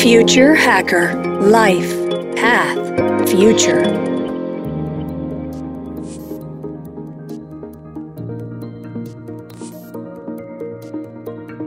[0.00, 1.92] Future Hacker Life
[2.34, 3.82] Path Future.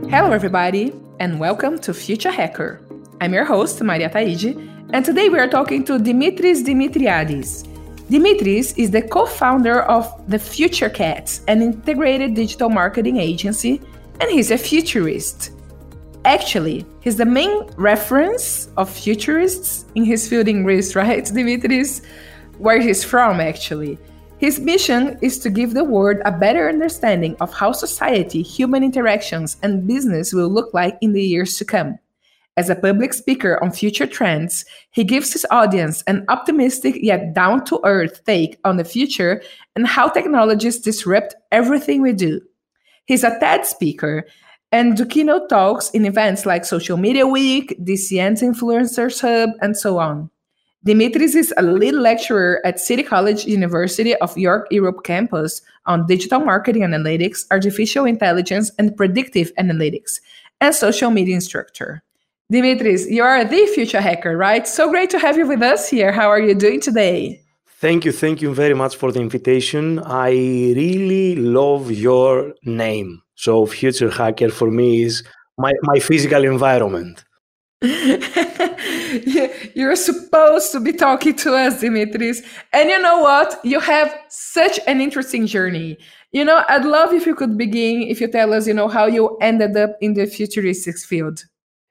[0.09, 2.81] Hello, everybody, and welcome to Future Hacker.
[3.21, 4.57] I'm your host, Maria Taide,
[4.91, 7.67] and today we are talking to Dimitris Dimitriadis.
[8.09, 13.79] Dimitris is the co founder of the Future Cats, an integrated digital marketing agency,
[14.19, 15.52] and he's a futurist.
[16.25, 22.01] Actually, he's the main reference of futurists in his field in Greece, right, Dimitris?
[22.57, 23.97] Where he's from, actually.
[24.37, 29.57] His mission is to give the world a better understanding of how society, human interactions,
[29.63, 31.99] and business will look like in the years to come.
[32.55, 37.65] As a public speaker on future trends, he gives his audience an optimistic yet down
[37.65, 39.41] to earth take on the future
[39.75, 42.39] and how technologies disrupt everything we do.
[43.05, 44.25] He's a TED speaker
[44.73, 49.99] and do keynote talks in events like Social Media Week, DCN's Influencers Hub, and so
[49.99, 50.31] on.
[50.85, 56.39] Dimitris is a lead lecturer at City College University of York Europe campus on digital
[56.39, 60.19] marketing analytics, artificial intelligence, and predictive analytics,
[60.59, 62.03] and social media instructor.
[62.51, 64.67] Dimitris, you are the future hacker, right?
[64.67, 66.11] So great to have you with us here.
[66.11, 67.41] How are you doing today?
[67.79, 68.11] Thank you.
[68.11, 69.99] Thank you very much for the invitation.
[69.99, 73.22] I really love your name.
[73.35, 75.23] So future hacker for me is
[75.57, 77.23] my, my physical environment.
[79.75, 82.37] You're supposed to be talking to us, Dimitris.
[82.71, 83.59] And you know what?
[83.63, 85.97] You have such an interesting journey.
[86.31, 89.05] You know, I'd love if you could begin, if you tell us, you know, how
[89.05, 91.43] you ended up in the futuristics field.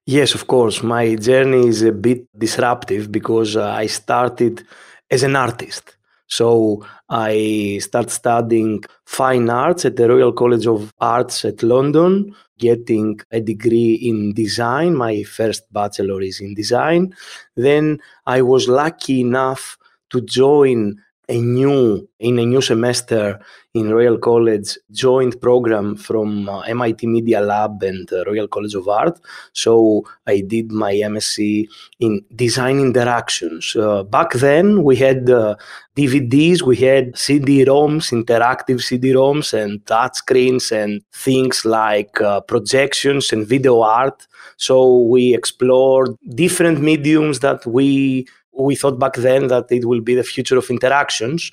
[0.06, 0.82] Yes, of course.
[0.82, 4.64] My journey is a bit disruptive because uh, I started
[5.10, 5.96] as an artist.
[6.32, 13.20] So I start studying fine arts at the Royal College of Arts at London, getting
[13.32, 14.96] a degree in design.
[14.96, 17.14] My first bachelor is in design.
[17.54, 19.76] Then I was lucky enough
[20.08, 23.40] to join a new in a new semester
[23.74, 28.86] in Royal College joint program from uh, MIT Media Lab and uh, Royal College of
[28.88, 29.18] Art.
[29.52, 31.66] So I did my MSc
[32.00, 33.74] in design interactions.
[33.74, 35.56] Uh, back then we had uh,
[35.96, 43.80] DVDs, we had CD-ROMs, interactive CD-ROMs, and touchscreens and things like uh, projections and video
[43.80, 44.26] art.
[44.56, 50.14] So we explored different mediums that we we thought back then that it will be
[50.14, 51.50] the future of interactions.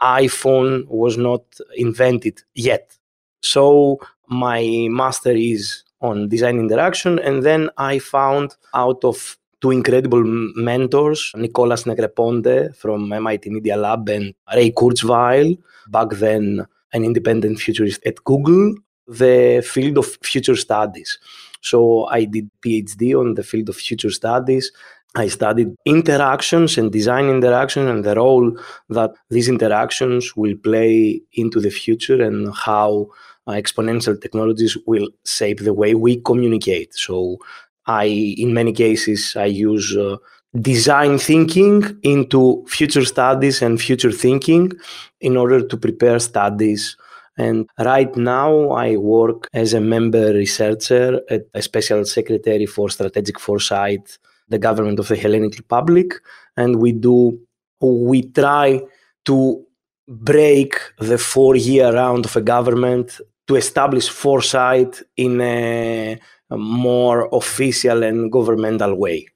[0.00, 1.44] iPhone was not
[1.76, 2.96] invented yet.
[3.42, 7.18] So my master is on design interaction.
[7.18, 14.08] And then I found out of two incredible mentors, Nicholas Negroponte from MIT Media Lab
[14.08, 15.56] and Ray Kurzweil,
[15.88, 18.74] back then an independent futurist at Google,
[19.06, 21.18] the field of future studies.
[21.60, 24.72] So I did PhD on the field of future studies
[25.14, 28.56] I studied interactions and design interaction and the role
[28.88, 33.08] that these interactions will play into the future and how
[33.46, 36.94] uh, exponential technologies will shape the way we communicate.
[36.94, 37.38] So,
[37.86, 40.16] I, in many cases, I use uh,
[40.60, 44.72] design thinking into future studies and future thinking
[45.20, 46.96] in order to prepare studies.
[47.36, 53.40] And right now, I work as a member researcher at a special secretary for strategic
[53.40, 54.18] foresight
[54.52, 56.14] the government of the Hellenic Republic,
[56.56, 57.38] and we do
[57.80, 58.80] we try
[59.24, 59.64] to
[60.08, 66.18] break the four-year round of a government to establish foresight in a,
[66.50, 69.26] a more official and governmental way.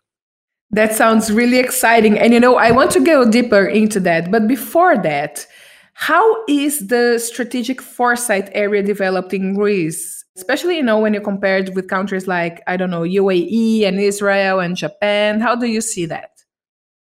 [0.70, 2.18] That sounds really exciting.
[2.18, 4.30] And you know, I want to go deeper into that.
[4.30, 5.46] But before that,
[5.94, 10.15] how is the strategic foresight area developed in Greece?
[10.36, 13.98] Especially you know when you compare it with countries like i don't know uae and
[14.00, 16.30] israel and japan how do you see that?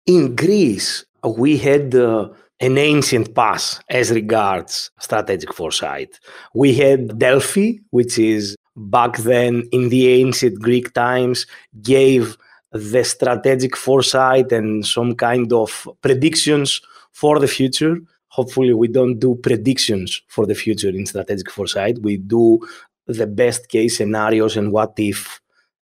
[0.07, 2.29] In greece we had uh,
[2.61, 6.19] an ancient past as regards strategic foresight.
[6.55, 11.47] We had delphi which is back then in the ancient greek times
[11.83, 12.37] gave
[12.73, 16.81] the strategic foresight and some kind of predictions
[17.13, 17.99] for the future.
[18.29, 21.99] Hopefully we don't do predictions for the future in strategic foresight.
[22.03, 22.61] We do
[23.09, 25.41] the best case scenarios and what if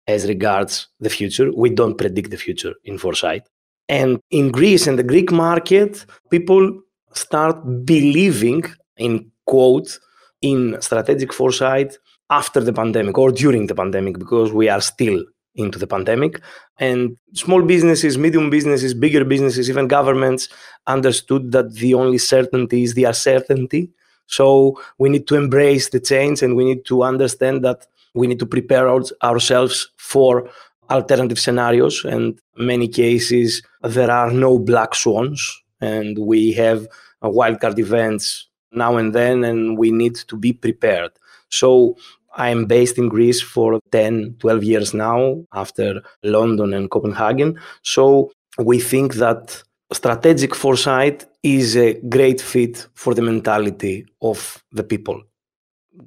[0.07, 1.51] as regards the future.
[1.55, 3.43] We don't predict the future in foresight.
[3.87, 6.81] And in Greece and the Greek market, people
[7.13, 8.63] start believing
[8.97, 9.99] in quote
[10.41, 11.97] in strategic foresight
[12.29, 15.23] after the pandemic or during the pandemic because we are still
[15.55, 16.41] into the pandemic
[16.77, 20.47] and small businesses medium businesses bigger businesses even governments
[20.85, 23.91] understood that the only certainty is the uncertainty
[24.29, 28.39] so we need to embrace the change and we need to understand that we need
[28.39, 30.49] to prepare our, ourselves for
[30.91, 32.05] alternative scenarios.
[32.05, 35.41] And many cases there are no black swans
[35.81, 36.87] and we have
[37.23, 41.11] wildcard events now and then and we need to be prepared.
[41.49, 41.97] So
[42.35, 47.59] i'm based in greece for 10 12 years now after london and copenhagen.
[47.81, 54.83] So we think that strategic foresight is a great fit for the mentality of the
[54.83, 55.21] people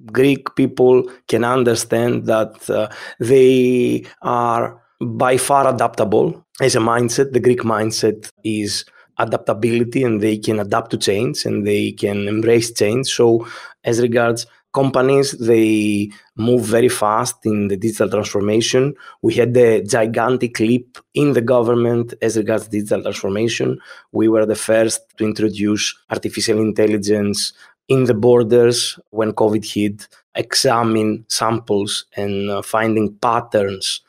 [0.06, 2.88] Greek people can understand that uh,
[3.19, 7.32] they are by far adaptable as a mindset.
[7.32, 8.84] The Greek mindset is
[9.19, 13.08] adaptability and they can adapt to change and they can embrace change.
[13.08, 13.46] So,
[13.84, 18.95] as regards companies, they move very fast in the digital transformation.
[19.21, 23.79] We had the gigantic leap in the government as regards digital transformation.
[24.13, 27.53] We were the first to introduce artificial intelligence
[27.89, 34.01] in the borders when COVID hit, examine samples and uh, finding patterns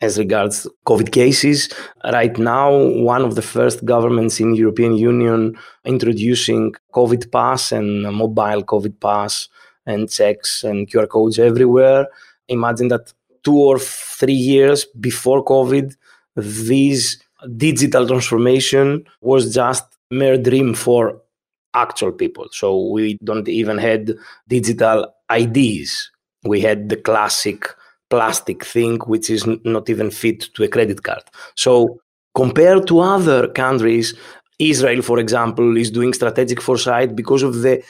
[0.00, 1.68] as regards COVID cases.
[2.04, 8.62] Right now, one of the first governments in European Union introducing COVID pass and mobile
[8.64, 9.48] COVID pass
[9.90, 12.06] and checks and QR codes everywhere.
[12.48, 15.96] Imagine that two or three years before COVID,
[16.36, 17.18] this
[17.56, 21.20] digital transformation was just mere dream for
[21.74, 22.48] actual people.
[22.52, 24.14] So we don't even had
[24.48, 26.10] digital IDs.
[26.44, 27.68] We had the classic
[28.10, 31.22] plastic thing, which is not even fit to a credit card.
[31.54, 32.00] So
[32.34, 34.14] compared to other countries,
[34.58, 37.82] Israel, for example, is doing strategic foresight because of the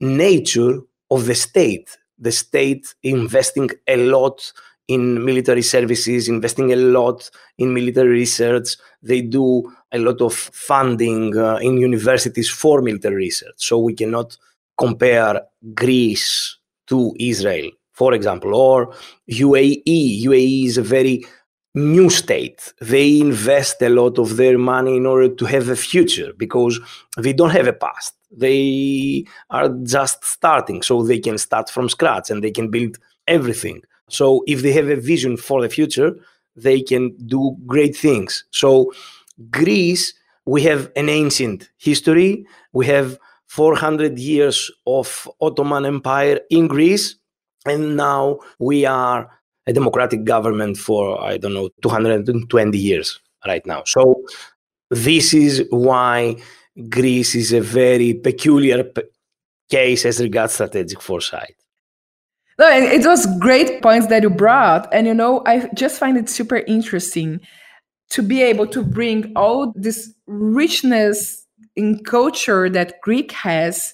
[0.00, 0.80] nature
[1.10, 1.96] of the state.
[2.18, 4.52] The state investing a lot
[4.88, 8.76] in military services, investing a lot in military research.
[9.02, 13.54] They do a lot of funding uh, in universities for military research.
[13.56, 14.36] So we cannot
[14.78, 15.42] compare
[15.74, 18.94] Greece to Israel, for example, or
[19.30, 19.82] UAE.
[20.24, 21.24] UAE is a very
[21.76, 22.72] new state.
[22.80, 26.80] They invest a lot of their money in order to have a future because
[27.18, 28.14] they don't have a past.
[28.30, 32.96] They are just starting, so they can start from scratch and they can build
[33.28, 33.82] everything.
[34.08, 36.12] So if they have a vision for the future,
[36.56, 38.44] they can do great things.
[38.50, 38.92] So
[39.50, 40.14] Greece,
[40.46, 42.46] we have an ancient history.
[42.72, 43.18] We have
[43.48, 47.16] 400 years of Ottoman Empire in Greece,
[47.66, 49.30] and now we are
[49.66, 53.82] a democratic government for I don't know 220 years right now.
[53.84, 54.24] So
[54.90, 56.36] this is why
[56.88, 58.84] Greece is a very peculiar
[59.70, 61.56] case as regards strategic foresight.
[62.58, 64.88] No, it was great points that you brought.
[64.92, 67.40] And you know, I just find it super interesting
[68.10, 73.92] to be able to bring all this richness in culture that Greek has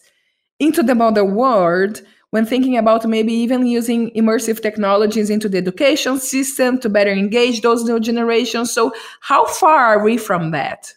[0.61, 2.03] into the modern world
[2.33, 7.61] when thinking about maybe even using immersive technologies into the education system to better engage
[7.61, 8.73] those new generations.
[8.73, 10.93] So, how far are we from that?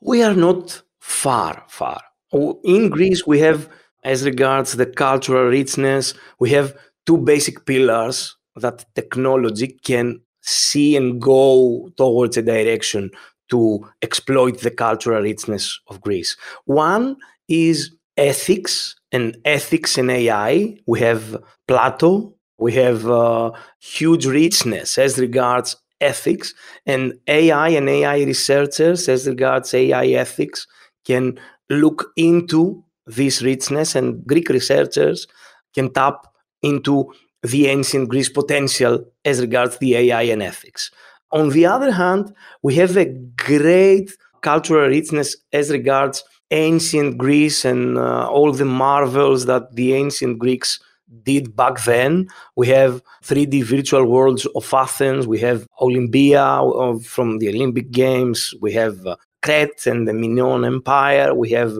[0.00, 2.00] We are not far, far.
[2.32, 3.68] Oh, in Greece, we have
[4.04, 6.76] as regards the cultural richness, we have
[7.06, 13.10] two basic pillars that technology can see and go towards a direction
[13.50, 16.36] to exploit the cultural richness of Greece.
[16.64, 17.16] One
[17.48, 20.76] is ethics and ethics in AI.
[20.86, 26.52] We have Plato, we have uh, huge richness as regards ethics,
[26.84, 30.66] and AI and AI researchers as regards AI ethics
[31.06, 31.38] can
[31.70, 35.26] look into this richness, and Greek researchers
[35.74, 36.26] can tap
[36.62, 37.10] into
[37.42, 40.90] the ancient Greece potential as regards the AI and ethics.
[41.30, 43.04] On the other hand, we have a
[43.36, 44.10] great
[44.42, 50.80] cultural richness as regards ancient Greece and uh, all the marvels that the ancient Greeks
[51.22, 52.28] did back then.
[52.56, 55.26] We have 3D virtual worlds of Athens.
[55.26, 58.54] We have Olympia uh, from the Olympic Games.
[58.60, 61.34] We have uh, Crete and the Minoan Empire.
[61.34, 61.78] We have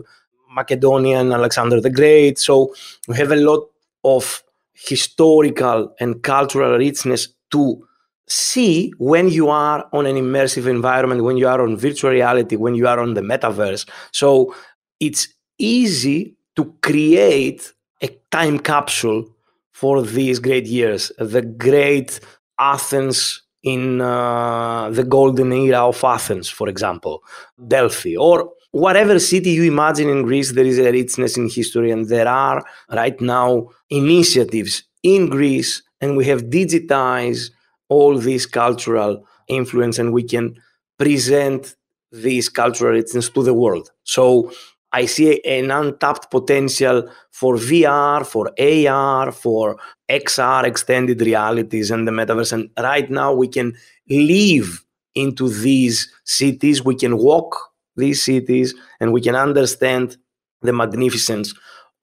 [0.51, 2.39] Macedonian Alexander the Great.
[2.39, 2.73] So
[3.07, 3.67] we have a lot
[4.03, 7.85] of historical and cultural richness to
[8.29, 12.75] see when you are on an immersive environment, when you are on virtual reality, when
[12.75, 13.89] you are on the metaverse.
[14.11, 14.55] So
[14.99, 19.25] it's easy to create a time capsule
[19.71, 22.19] for these great years, the great
[22.59, 27.23] Athens in uh, the golden era of Athens, for example,
[27.67, 32.07] Delphi, or whatever city you imagine in Greece, there is a richness in history, and
[32.09, 37.51] there are right now initiatives in Greece, and we have digitized
[37.89, 40.55] all this cultural influence, and we can
[40.97, 41.75] present
[42.11, 43.91] this cultural richness to the world.
[44.03, 44.51] So
[44.91, 49.77] I see an untapped potential for VR, for AR, for
[50.09, 52.53] XR, extended realities, and the metaverse.
[52.53, 53.75] And right now, we can
[54.09, 57.55] live into these cities, we can walk
[57.95, 60.17] these cities, and we can understand
[60.61, 61.53] the magnificence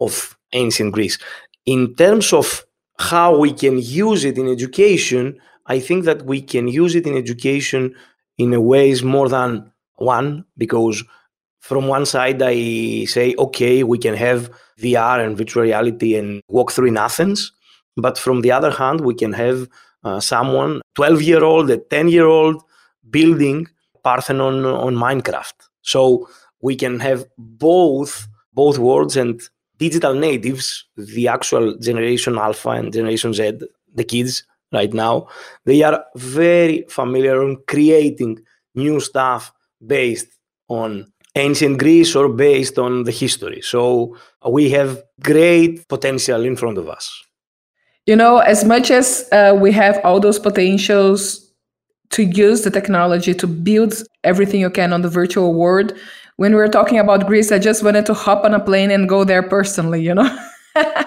[0.00, 1.18] of ancient Greece.
[1.64, 2.64] In terms of
[2.98, 7.16] how we can use it in education, I think that we can use it in
[7.16, 7.94] education
[8.38, 11.02] in a ways more than one because
[11.60, 16.70] from one side i say okay we can have vr and virtual reality and walk
[16.70, 17.50] through in athens
[17.96, 19.66] but from the other hand we can have
[20.04, 22.62] uh, someone 12 year old a 10 year old
[23.10, 23.66] building
[24.02, 25.54] parthenon on minecraft.
[25.82, 26.28] So
[26.60, 29.40] we can have both both worlds and
[29.78, 33.52] digital natives the actual generation alpha and generation z
[34.00, 35.28] the kids right now
[35.64, 38.38] they are very familiar on creating
[38.74, 39.52] new stuff
[39.84, 40.28] based
[40.68, 41.06] on
[41.36, 43.60] ancient Greece or based on the history.
[43.62, 44.16] So
[44.48, 47.22] we have great potential in front of us.
[48.06, 51.42] You know, as much as uh, we have all those potentials
[52.10, 53.94] to use the technology to build
[54.24, 55.92] everything you can on the virtual world,
[56.36, 59.08] when we were talking about Greece, I just wanted to hop on a plane and
[59.08, 60.38] go there personally, you know?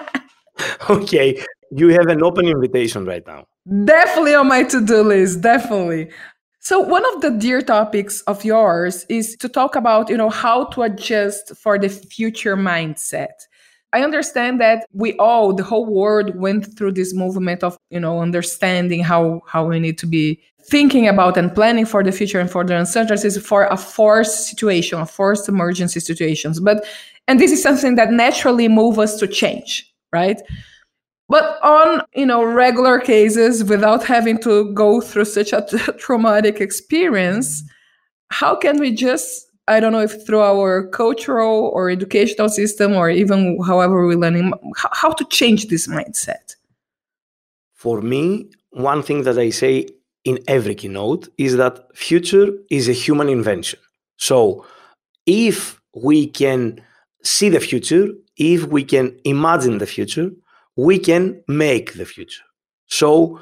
[0.90, 3.46] okay, you have an open invitation right now.
[3.84, 6.10] Definitely on my to do list, definitely.
[6.60, 10.64] So one of the dear topics of yours is to talk about, you know, how
[10.66, 13.46] to adjust for the future mindset.
[13.92, 18.20] I understand that we all, the whole world went through this movement of, you know,
[18.20, 22.50] understanding how how we need to be thinking about and planning for the future and
[22.50, 26.60] for the uncertainties for a forced situation, a forced emergency situations.
[26.60, 26.84] But
[27.26, 30.40] and this is something that naturally move us to change, right?
[31.30, 35.62] But on you know regular cases, without having to go through such a
[35.98, 37.62] traumatic experience,
[38.30, 43.08] how can we just I don't know if through our cultural or educational system or
[43.08, 46.56] even however we're learning how to change this mindset?
[47.74, 49.86] For me, one thing that I say
[50.24, 53.78] in every keynote is that future is a human invention.
[54.16, 54.66] So
[55.26, 56.82] if we can
[57.22, 60.30] see the future, if we can imagine the future,
[60.76, 62.44] we can make the future.
[62.86, 63.40] So,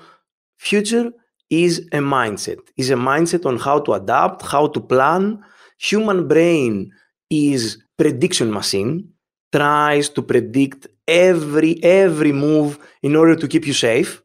[0.59, 1.13] future
[1.51, 5.43] is a mindset, is a mindset on how to adapt, how to plan.
[5.79, 6.93] Human brain
[7.31, 9.09] is prediction machine,
[9.53, 14.23] tries to predict every every move in order to keep you safe.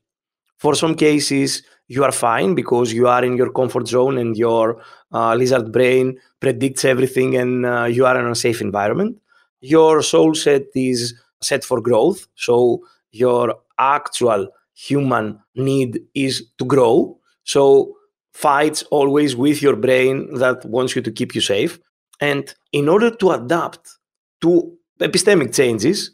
[0.57, 4.81] For some cases, you are fine because you are in your comfort zone and your
[5.11, 9.17] uh, lizard brain predicts everything and uh, you are in a safe environment.
[9.61, 12.27] Your soul set is set for growth.
[12.35, 17.19] So your actual human need is to grow.
[17.43, 17.95] So
[18.33, 21.79] fights always with your brain that wants you to keep you safe.
[22.19, 23.97] And in order to adapt
[24.41, 26.11] to epistemic changes,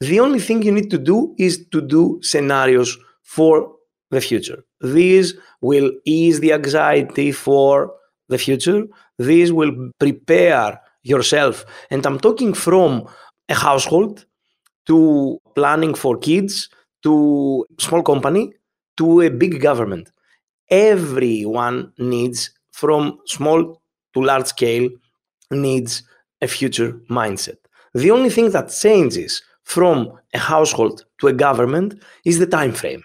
[0.00, 3.74] the only thing you need to do is to do scenarios for
[4.10, 4.64] the future.
[4.80, 7.92] These will ease the anxiety for
[8.28, 8.84] the future.
[9.18, 11.64] These will prepare yourself.
[11.90, 13.08] And I'm talking from
[13.48, 14.24] a household
[14.88, 16.68] to planning for kids
[17.02, 18.52] to small company
[18.96, 20.10] to a big government.
[20.70, 23.80] Everyone needs from small
[24.14, 24.88] to large scale
[25.50, 26.02] needs
[26.42, 27.56] a future mindset.
[27.94, 33.02] The only thing that changes from a household to a government is the time frame.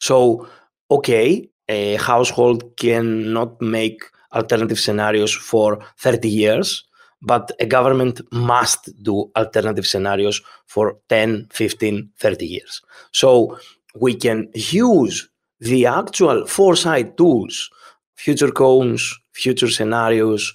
[0.00, 0.48] So
[0.90, 6.84] okay a household cannot make alternative scenarios for 30 years
[7.24, 12.82] but a government must do alternative scenarios for 10, 15, 30 years.
[13.12, 13.58] So
[13.94, 15.28] we can use
[15.60, 17.70] the actual foresight tools,
[18.14, 20.52] future cones, future scenarios,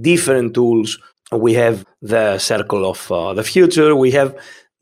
[0.00, 0.98] different tools.
[1.30, 3.94] We have the circle of uh, the future.
[3.94, 4.34] We have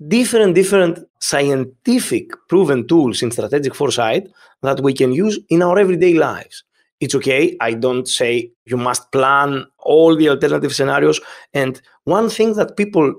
[0.09, 4.29] different, different scientific proven tools in strategic foresight
[4.63, 6.65] that we can use in our everyday lives
[7.01, 7.57] it's okay.
[7.61, 11.21] I don't say you must plan all the alternative scenarios.
[11.53, 13.15] And one thing that people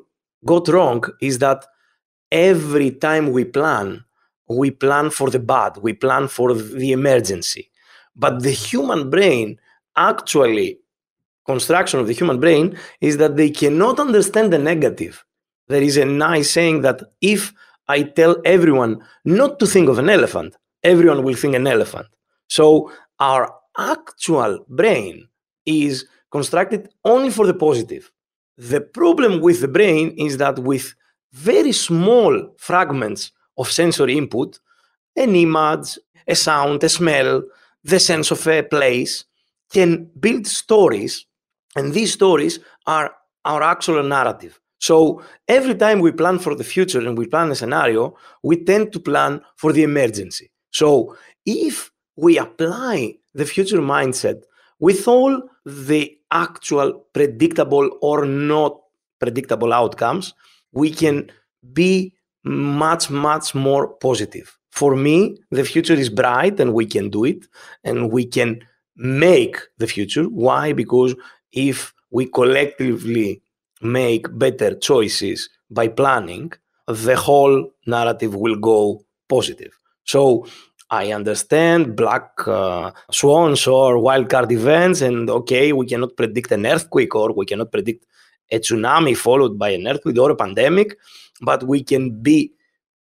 [0.46, 1.66] got wrong is that
[2.32, 4.04] every time we plan,
[4.50, 7.70] we plan for the bad, we plan for the emergency.
[8.16, 9.60] But the human brain
[9.96, 10.80] actually
[11.46, 15.24] construction of the human brain is that they cannot understand the negative.
[15.68, 17.54] There is a nice saying that if
[17.88, 22.08] I tell everyone not to think of an elephant, everyone will think an elephant.
[22.50, 25.28] So our actual brain
[25.66, 28.12] is constructed only for the positive.
[28.58, 30.96] The problem with the brain is that with
[31.32, 34.60] very small fragments of sensory input,
[35.16, 37.44] an image, a sound, a smell,
[37.84, 39.26] the sense of a place
[39.72, 41.26] can build stories,
[41.76, 43.14] and these stories are
[43.46, 44.60] our actual narrative.
[44.80, 48.94] So every time we plan for the future and we plan a scenario, we tend
[48.94, 50.52] to plan for the emergency.
[50.72, 51.16] So
[51.46, 54.44] if we apply the future mindset
[54.80, 58.80] with all the actual predictable or not
[59.20, 60.34] predictable outcomes,
[60.72, 61.32] we can
[61.74, 64.58] be much, much more positive.
[64.72, 67.46] For me, the future is bright and we can do it
[67.84, 68.62] and we can
[68.96, 70.26] make the future.
[70.26, 70.74] Why?
[70.74, 71.16] Because
[71.52, 73.42] if we collectively
[73.82, 76.52] make better choices by planning,
[76.88, 79.78] the whole narrative will go positive.
[80.06, 80.48] So
[80.89, 87.13] I understand black uh, swans or wildcard events, and okay, we cannot predict an earthquake
[87.13, 88.06] or we cannot predict
[88.51, 90.98] a tsunami followed by an earthquake or a pandemic,
[91.41, 92.53] but we can be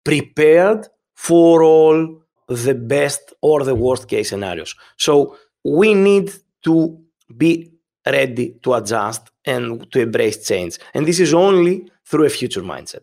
[0.03, 4.75] prepared for all the best or the worst case scenarios.
[4.97, 6.99] So we need to
[7.35, 7.71] be
[8.05, 10.77] ready to adjust and to embrace change.
[10.93, 13.01] And this is only through a future mindset.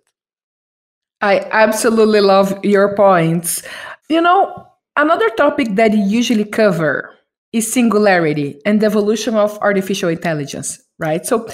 [1.20, 3.62] I absolutely love your points.
[4.08, 7.10] You know, another topic that you usually cover
[7.52, 11.24] is singularity and the evolution of artificial intelligence, right?
[11.24, 11.48] So,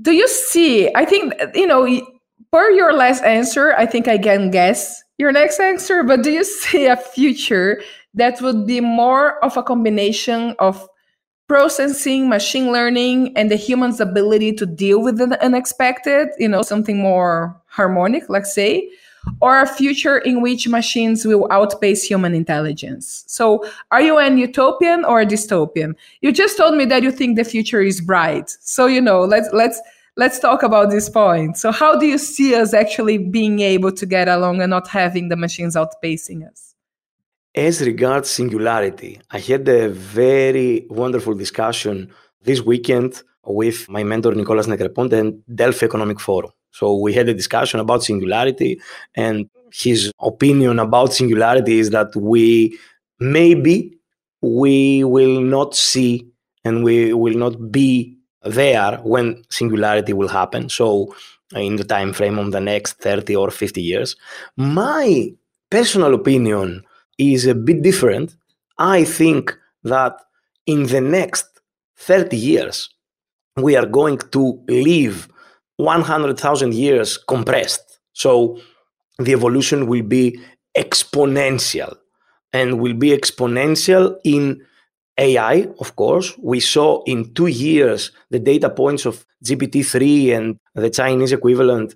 [0.00, 0.90] do you see?
[0.94, 1.86] I think, you know,
[2.52, 6.44] per your last answer, I think I can guess your next answer, but do you
[6.62, 7.82] see a future
[8.14, 10.86] that would be more of a combination of
[11.48, 16.98] processing, machine learning, and the human's ability to deal with the unexpected, you know, something
[16.98, 18.88] more harmonic, let's say,
[19.40, 23.24] or a future in which machines will outpace human intelligence.
[23.26, 25.94] So, are you an utopian or a dystopian?
[26.20, 28.50] You just told me that you think the future is bright.
[28.60, 29.80] So, you know, let's let's
[30.16, 31.56] let's talk about this point.
[31.56, 35.28] So, how do you see us actually being able to get along and not having
[35.28, 36.74] the machines outpacing us?
[37.54, 44.66] As regards singularity, I had a very wonderful discussion this weekend with my mentor Nicholas
[44.66, 46.52] Negroponte and Delphi Economic Forum.
[46.72, 48.80] So we had a discussion about singularity,
[49.14, 52.78] and his opinion about singularity is that we
[53.18, 53.96] maybe
[54.42, 56.26] we will not see
[56.64, 60.68] and we will not be there when singularity will happen.
[60.68, 61.14] So
[61.54, 64.14] uh, in the time frame of the next 30 or 50 years.
[64.56, 65.32] My
[65.68, 66.84] personal opinion
[67.18, 68.36] is a bit different.
[68.78, 70.12] I think that
[70.66, 71.46] in the next
[71.96, 72.88] 30 years,
[73.56, 75.28] we are going to live
[75.80, 77.98] 100,000 years compressed.
[78.12, 78.60] So
[79.18, 80.40] the evolution will be
[80.76, 81.96] exponential
[82.52, 84.64] and will be exponential in
[85.18, 86.36] AI, of course.
[86.38, 91.94] We saw in two years the data points of GPT 3 and the Chinese equivalent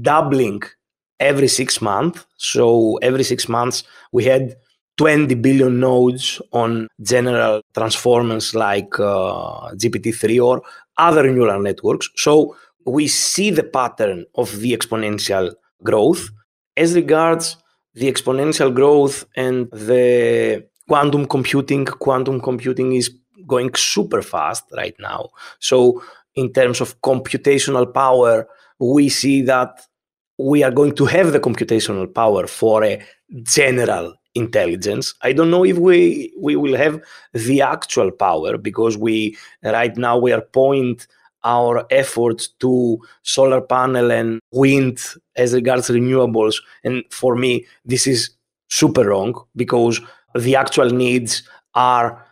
[0.00, 0.62] doubling
[1.20, 2.24] every six months.
[2.36, 4.56] So every six months, we had
[4.98, 10.62] 20 billion nodes on general transformers like uh, GPT-3 or
[10.98, 12.08] other neural networks.
[12.16, 16.28] So we see the pattern of the exponential growth.
[16.76, 17.56] As regards
[17.94, 23.10] the exponential growth and the quantum computing, quantum computing is
[23.46, 25.30] going super fast right now.
[25.58, 26.02] So
[26.34, 29.86] in terms of computational power, we see that
[30.38, 33.02] we are going to have the computational power for a
[33.42, 35.14] general intelligence.
[35.22, 37.00] I don't know if we we will have
[37.34, 41.06] the actual power because we right now we are point
[41.44, 44.98] our efforts to solar panel and wind
[45.36, 46.56] as regards renewables.
[46.84, 48.30] And for me, this is
[48.68, 50.00] super wrong because
[50.34, 51.42] the actual needs
[51.74, 52.24] are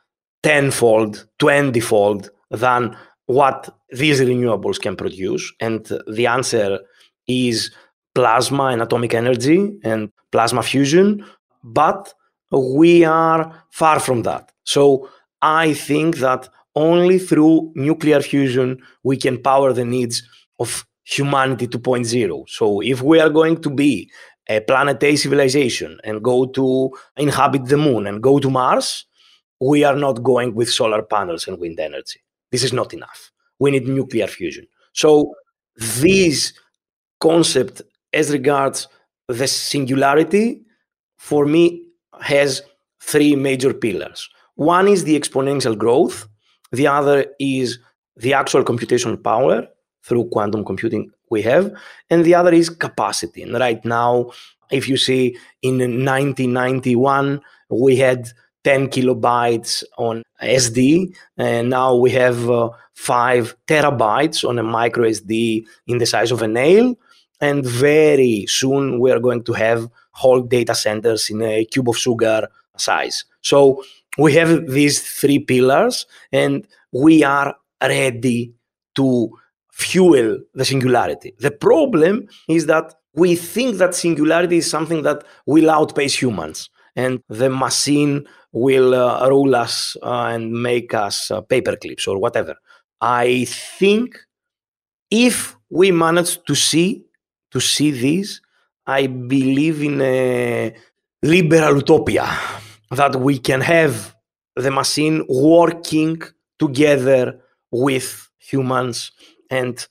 [0.42, 2.96] tenfold, twentyfold than
[3.27, 5.53] what these renewables can produce.
[5.61, 6.81] And the answer
[7.27, 7.70] is
[8.14, 11.25] plasma and atomic energy and plasma fusion
[11.62, 12.14] but
[12.51, 14.53] we are far from that.
[14.64, 15.09] So
[15.42, 16.49] I think that
[16.81, 20.23] only through nuclear fusion we can power the needs
[20.59, 22.49] of humanity 2.0.
[22.49, 24.11] So if we are going to be
[24.49, 29.07] a planet A civilization and go to inhabit the moon and go to Mars,
[29.61, 32.21] we are not going with solar panels and wind energy.
[32.51, 33.31] This is not enough.
[33.59, 34.66] We need nuclear fusion.
[34.93, 35.35] So
[35.77, 36.53] this
[37.21, 38.88] concept as regards
[39.29, 40.62] the singularity
[41.16, 41.85] for me
[42.21, 42.62] has
[43.01, 44.29] three major pillars.
[44.57, 46.27] One is the exponential growth,
[46.72, 47.78] the other is
[48.16, 49.66] the actual computational power
[50.02, 51.72] through quantum computing we have,
[52.11, 53.42] and the other is capacity.
[53.42, 54.33] And right now,
[54.70, 58.28] if you see in 1991, we had
[58.64, 65.64] 10 kilobytes on SD, and now we have uh, 5 terabytes on a micro SD
[65.87, 66.94] in the size of a nail.
[67.40, 71.96] And very soon we are going to have whole data centers in a cube of
[71.96, 73.24] sugar size.
[73.40, 73.83] So
[74.18, 78.53] we have these three pillars and we are ready
[78.96, 79.31] to
[79.73, 81.35] fuel the singularity.
[81.38, 87.23] The problem is that we think that singularity is something that will outpace humans and
[87.29, 92.55] the machine will uh, rule us uh, and make us uh, paperclips or whatever.
[93.01, 94.18] I think
[95.11, 97.05] if we manage to see
[97.53, 98.40] to see this,
[98.87, 100.75] I believe in a
[101.23, 102.29] liberal utopia
[102.90, 104.14] that we can have
[104.57, 106.20] the machine working
[106.59, 109.12] together with humans
[109.50, 109.87] and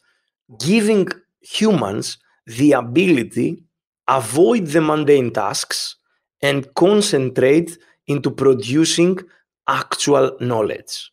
[0.60, 1.08] giving
[1.42, 3.64] humans the ability
[4.10, 5.96] avoid the mundane tasks
[6.42, 9.20] and concentrate into producing
[9.68, 11.12] actual knowledge.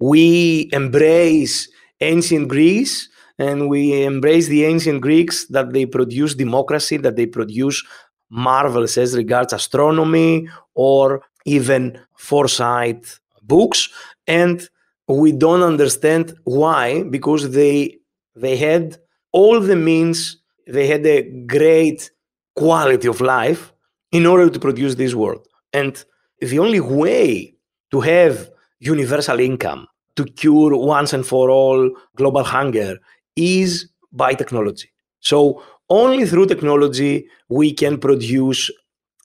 [0.00, 1.68] We embrace
[2.00, 7.84] ancient Greece and we embrace the ancient Greeks that they produce democracy, that they produce
[8.30, 13.88] marvels as regards astronomy or even foresight books.
[14.26, 14.68] And
[15.08, 17.98] we don't understand why, because they
[18.34, 18.98] they had
[19.32, 22.10] all the means, they had a great
[22.54, 23.72] quality of life
[24.12, 25.46] in order to produce this world.
[25.72, 26.04] And
[26.40, 27.54] the only way
[27.90, 32.98] to have universal income to cure once and for all global hunger
[33.36, 34.90] is by technology.
[35.20, 38.70] So only through technology we can produce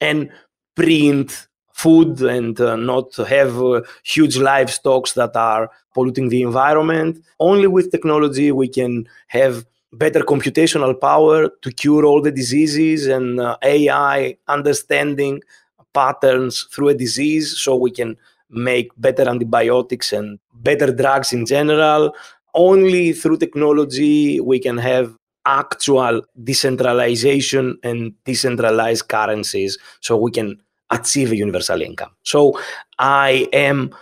[0.02, 0.30] and
[0.76, 7.24] print food and uh, not have uh, huge livestock that are polluting the environment.
[7.40, 13.40] Only with technology we can have better computational power to cure all the diseases and
[13.40, 15.42] uh, AI understanding
[15.94, 18.18] patterns through a disease so we can
[18.50, 22.16] make better antibiotics and better drugs in general.
[22.56, 30.60] Only through technology we can have actual decentralization and decentralized currencies so we can
[30.94, 32.12] achieve a universal income.
[32.24, 32.60] So
[33.00, 33.94] I am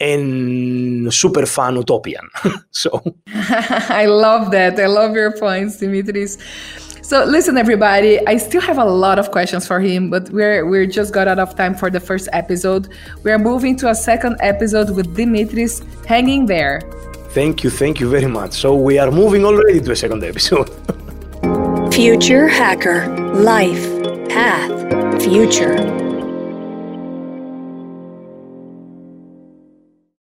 [0.00, 2.28] a super fan utopian.
[2.70, 3.02] so
[3.34, 4.78] I love that.
[4.78, 6.38] I love your points, Dimitris.
[7.02, 8.18] So listen, everybody.
[8.26, 11.38] I still have a lot of questions for him, but we're we're just got out
[11.38, 12.88] of time for the first episode.
[13.22, 16.80] We are moving to a second episode with Dimitris hanging there.
[17.30, 18.54] Thank you, thank you very much.
[18.54, 20.68] So we are moving already to a second episode.
[21.92, 23.86] Future Hacker Life
[24.28, 26.05] Path Future.